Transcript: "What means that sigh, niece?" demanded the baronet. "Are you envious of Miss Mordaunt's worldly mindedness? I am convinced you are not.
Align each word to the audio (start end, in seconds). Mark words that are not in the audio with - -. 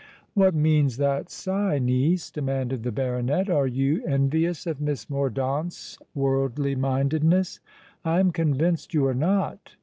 "What 0.33 0.55
means 0.55 0.97
that 0.97 1.29
sigh, 1.29 1.77
niece?" 1.77 2.31
demanded 2.31 2.81
the 2.81 2.91
baronet. 2.91 3.51
"Are 3.51 3.67
you 3.67 4.03
envious 4.03 4.65
of 4.65 4.81
Miss 4.81 5.11
Mordaunt's 5.11 5.99
worldly 6.15 6.73
mindedness? 6.73 7.59
I 8.03 8.19
am 8.19 8.31
convinced 8.31 8.95
you 8.95 9.05
are 9.05 9.13
not. 9.13 9.75